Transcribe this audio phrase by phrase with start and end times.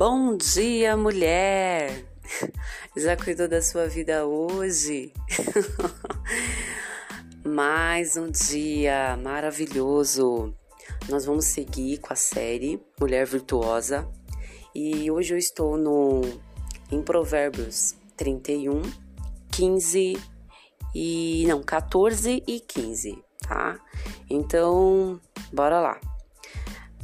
[0.00, 2.06] Bom dia, mulher!
[2.96, 5.12] Já cuidou da sua vida hoje?
[7.44, 10.56] Mais um dia maravilhoso!
[11.06, 14.10] Nós vamos seguir com a série Mulher Virtuosa
[14.74, 16.22] e hoje eu estou no
[16.90, 18.80] em Provérbios 31,
[19.52, 20.18] 15
[20.94, 23.78] e não, 14 e 15, tá?
[24.30, 25.20] Então,
[25.52, 26.00] bora lá.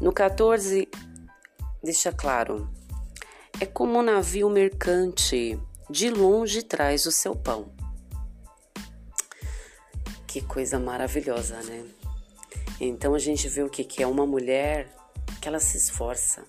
[0.01, 0.89] No 14
[1.85, 2.67] deixa claro:
[3.61, 7.73] é como um navio mercante, de longe traz o seu pão.
[10.27, 11.85] Que coisa maravilhosa, né?
[12.79, 14.95] Então a gente vê o que, é uma mulher
[15.41, 16.45] que ela se esforça.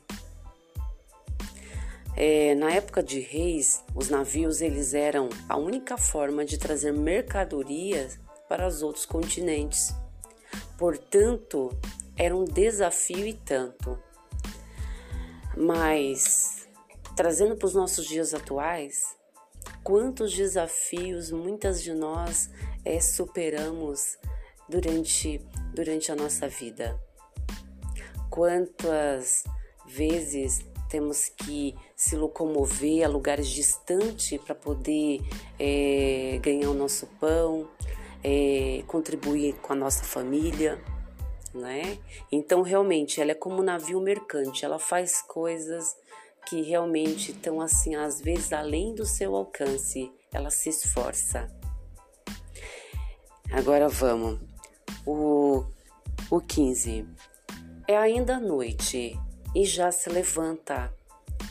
[2.13, 8.19] É, na época de reis, os navios eles eram a única forma de trazer mercadorias
[8.49, 9.93] para os outros continentes.
[10.77, 11.77] Portanto,
[12.17, 13.97] era um desafio e tanto.
[15.55, 16.56] Mas
[17.17, 19.15] Trazendo para os nossos dias atuais,
[19.83, 22.47] quantos desafios muitas de nós
[22.85, 24.19] é, superamos
[24.69, 25.41] durante,
[25.73, 26.95] durante a nossa vida?
[28.29, 29.43] Quantas
[29.83, 35.21] vezes temos que se locomover a lugares distantes para poder
[35.57, 37.67] é, ganhar o nosso pão,
[38.23, 40.79] é, contribuir com a nossa família,
[41.51, 41.97] né?
[42.31, 45.95] Então, realmente, ela é como um navio mercante, ela faz coisas
[46.47, 51.45] que realmente estão assim, às vezes além do seu alcance, ela se esforça.
[53.51, 54.39] Agora vamos.
[55.05, 55.65] O,
[56.31, 57.05] o 15.
[57.85, 59.19] É ainda noite
[59.53, 60.93] e já se levanta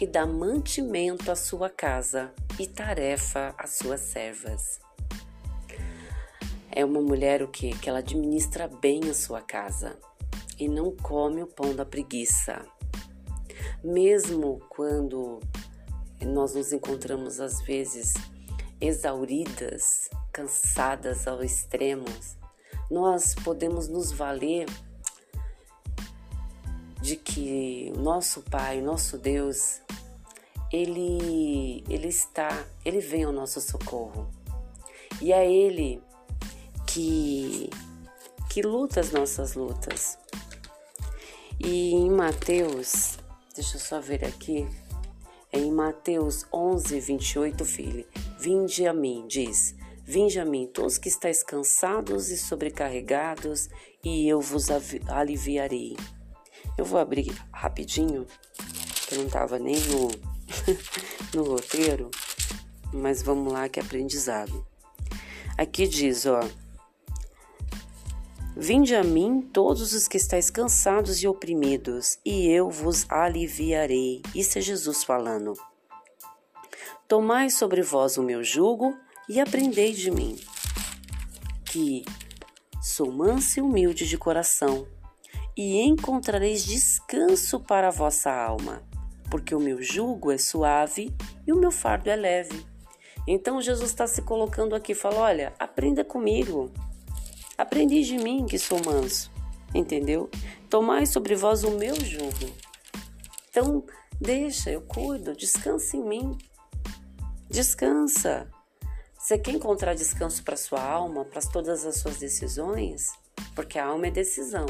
[0.01, 4.81] e dá mantimento à sua casa e tarefa às suas servas.
[6.71, 7.77] É uma mulher o que?
[7.79, 9.99] Que ela administra bem a sua casa
[10.59, 12.65] e não come o pão da preguiça
[13.87, 15.41] mesmo quando
[16.21, 18.15] nós nos encontramos às vezes
[18.81, 22.05] exauridas, cansadas ao extremo,
[22.91, 24.67] nós podemos nos valer
[27.01, 29.81] de que o nosso Pai, nosso Deus,
[30.73, 34.29] ele ele está, ele vem ao nosso socorro.
[35.23, 36.03] E é ele
[36.89, 37.71] que
[38.51, 40.19] que luta as nossas lutas.
[41.61, 43.17] E em Mateus
[43.57, 44.69] Deixa eu só ver aqui.
[45.51, 48.07] É em Mateus 11, 28, filho.
[48.39, 49.75] Vinde a mim, diz.
[50.05, 53.71] Vinde a mim, todos que estáis cansados e sobrecarregados,
[54.05, 54.69] e eu vos
[55.09, 55.97] aliviarei.
[56.77, 58.27] Eu vou abrir rapidinho,
[59.09, 60.11] que eu não estava nem no,
[61.35, 62.11] no roteiro,
[62.93, 64.67] mas vamos lá que é aprendizado.
[65.57, 66.41] Aqui diz, ó.
[68.59, 74.23] Vinde a mim todos os que estáis cansados e oprimidos, e eu vos aliviarei.
[74.35, 75.53] Isso é Jesus falando.
[77.07, 78.97] Tomai sobre vós o meu jugo
[79.29, 80.41] e aprendei de mim,
[81.67, 82.03] que
[82.81, 84.89] sou manso e humilde de coração,
[85.55, 88.83] e encontrareis descanso para a vossa alma,
[89.31, 91.15] porque o meu jugo é suave
[91.47, 92.65] e o meu fardo é leve.
[93.29, 96.73] Então Jesus está se colocando aqui, fala: olha, aprenda comigo.
[97.59, 99.31] Aprendi de mim que sou manso,
[99.75, 100.31] entendeu?
[100.69, 102.53] Tomai sobre vós o meu jugo.
[103.49, 103.85] Então,
[104.21, 106.39] deixa, eu cuido, descansa em mim.
[107.49, 108.51] Descansa.
[109.19, 113.11] Você quer encontrar descanso para sua alma, para todas as suas decisões?
[113.55, 114.67] Porque a alma é decisão.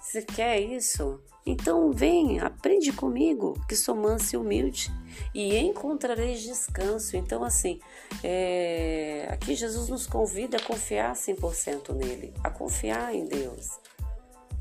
[0.00, 1.22] Você quer isso?
[1.46, 4.90] Então vem, aprende comigo, que sou manso e humilde,
[5.32, 7.16] e encontrareis descanso.
[7.16, 7.78] Então, assim,
[8.24, 9.28] é...
[9.30, 13.78] aqui Jesus nos convida a confiar 100% nele, a confiar em Deus,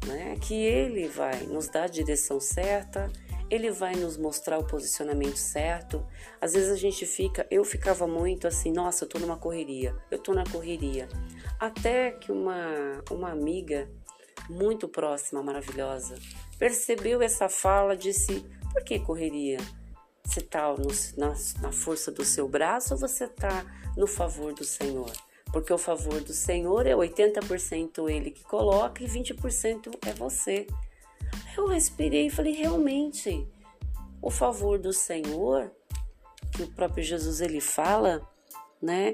[0.06, 0.38] né?
[0.40, 3.12] que Ele vai nos dar a direção certa,
[3.50, 6.06] Ele vai nos mostrar o posicionamento certo.
[6.40, 10.19] Às vezes a gente fica, eu ficava muito assim, nossa, eu tô numa correria, eu
[10.19, 11.09] tô na correria.
[11.59, 13.89] Até que uma, uma amiga
[14.50, 16.15] muito próxima, maravilhosa,
[16.57, 19.57] percebeu essa fala, disse: Por que correria?
[20.24, 20.74] Você está
[21.18, 23.66] na, na força do seu braço ou você está
[23.96, 25.12] no favor do Senhor?
[25.52, 30.68] Porque o favor do Senhor é 80% ele que coloca e 20% é você.
[31.56, 33.48] Eu respirei e falei: realmente,
[34.22, 35.72] o favor do Senhor,
[36.51, 38.28] que o próprio Jesus ele fala,
[38.81, 39.13] né,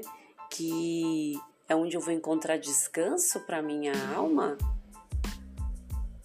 [0.50, 1.38] que
[1.68, 4.56] é onde eu vou encontrar descanso para minha alma,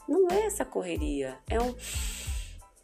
[0.08, 1.76] não é essa correria, é um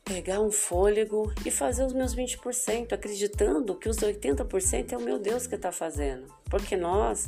[0.04, 5.18] pegar um fôlego e fazer os meus 20%, acreditando que os 80% é o meu
[5.18, 7.28] Deus que está fazendo, porque nós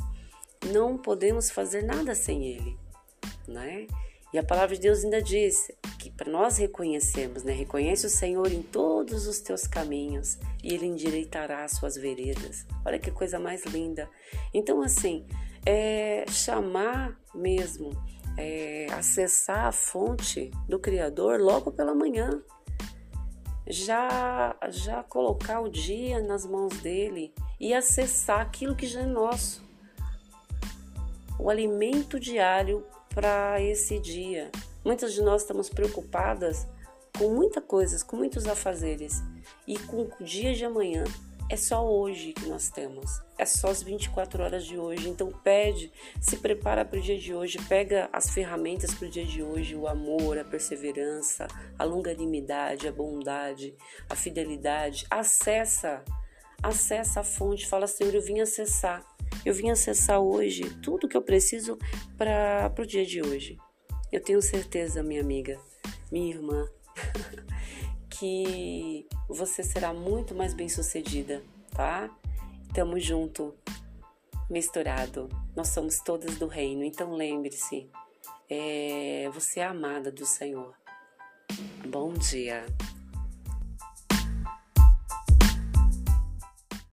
[0.70, 2.76] não podemos fazer nada sem Ele,
[3.48, 3.86] né?
[4.32, 7.52] E a palavra de Deus ainda diz que para nós reconhecermos, né?
[7.52, 12.66] Reconhece o Senhor em todos os teus caminhos e Ele endireitará as suas veredas.
[12.84, 14.08] Olha que coisa mais linda.
[14.52, 15.26] Então, assim,
[15.64, 17.90] é chamar mesmo,
[18.36, 22.42] é acessar a fonte do Criador logo pela manhã.
[23.68, 29.64] Já, já colocar o dia nas mãos dele e acessar aquilo que já é nosso.
[31.38, 34.50] O alimento diário para esse dia.
[34.84, 36.66] Muitas de nós estamos preocupadas
[37.18, 39.22] com muitas coisas, com muitos afazeres.
[39.66, 41.02] E com o dia de amanhã
[41.48, 43.22] é só hoje que nós temos.
[43.38, 45.08] É só as 24 horas de hoje.
[45.08, 49.24] Então pede, se prepara para o dia de hoje, pega as ferramentas para o dia
[49.24, 51.46] de hoje, o amor, a perseverança,
[51.78, 53.74] a longanimidade, a bondade,
[54.08, 55.06] a fidelidade.
[55.10, 56.04] Acessa,
[56.62, 59.04] acessa a fonte, fala Senhor, eu vim acessar.
[59.44, 61.78] Eu vim acessar hoje tudo que eu preciso
[62.16, 63.56] para o dia de hoje.
[64.10, 65.60] Eu tenho certeza, minha amiga,
[66.10, 66.66] minha irmã,
[68.18, 72.10] que você será muito mais bem-sucedida, tá?
[72.74, 73.54] Tamo junto,
[74.48, 75.28] misturado.
[75.54, 77.90] Nós somos todas do reino, então lembre-se,
[78.48, 80.74] é, você é amada do Senhor.
[81.88, 82.64] Bom dia.